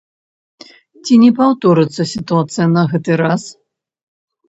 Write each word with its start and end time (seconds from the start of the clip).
Ці 1.03 1.19
не 1.25 1.29
паўторыцца 1.41 2.01
сітуацыя 2.15 2.67
на 2.75 2.83
гэты 2.97 3.11
раз? 3.27 3.41